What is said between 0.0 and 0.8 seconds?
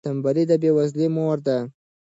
تنبلي د بې